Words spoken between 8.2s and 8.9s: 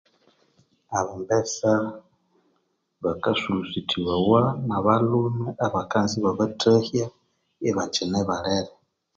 balere.